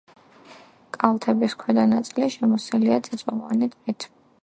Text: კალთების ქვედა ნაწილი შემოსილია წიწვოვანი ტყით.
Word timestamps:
კალთების 0.97 1.55
ქვედა 1.65 1.85
ნაწილი 1.93 2.33
შემოსილია 2.39 3.01
წიწვოვანი 3.09 3.75
ტყით. 3.77 4.13